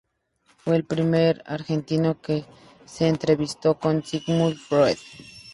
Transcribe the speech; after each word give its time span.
Fue 0.57 0.77
el 0.77 0.83
primer 0.83 1.43
argentino 1.45 2.19
que 2.19 2.43
se 2.85 3.07
entrevistó 3.07 3.75
con 3.77 4.03
Sigmund 4.03 4.55
Freud. 4.57 4.97